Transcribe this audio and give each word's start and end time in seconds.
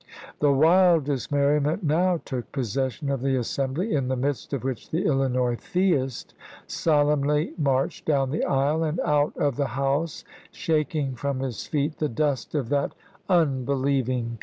The 0.39 0.51
wildest 0.51 1.31
merriment 1.31 1.83
now 1.83 2.19
took 2.25 2.51
possession 2.51 3.11
of 3.11 3.21
the 3.21 3.35
assembly, 3.35 3.93
in 3.93 4.07
the 4.07 4.15
midst 4.15 4.51
of 4.51 4.63
which 4.63 4.89
the 4.89 5.05
Illinois 5.05 5.53
theist 5.55 6.33
solemnly 6.65 7.53
marched 7.55 8.05
down 8.05 8.31
the 8.31 8.43
aisle 8.43 8.83
and 8.83 8.99
out 9.01 9.37
of 9.37 9.57
the 9.57 9.67
house, 9.77 10.23
shaking 10.51 11.13
from 11.13 11.41
his 11.41 11.67
feet 11.67 11.99
the 11.99 12.09
dust 12.09 12.55
of 12.55 12.69
that 12.69 12.93
unbe 13.29 13.67
lieving 13.69 14.05
Convention. 14.07 14.39